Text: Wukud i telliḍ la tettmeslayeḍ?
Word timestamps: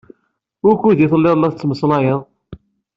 Wukud 0.63 0.99
i 1.03 1.07
telliḍ 1.11 1.35
la 1.37 1.49
tettmeslayeḍ? 1.53 2.21